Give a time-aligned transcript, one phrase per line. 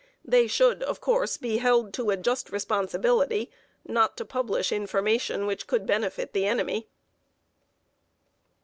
[0.25, 3.51] They should, of course, be held to a just responsibility
[3.85, 6.87] not to publish information which could benefit the enemy.